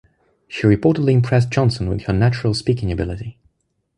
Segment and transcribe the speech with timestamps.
[0.47, 3.37] She reportedly impressed Johnson with her natural speaking ability.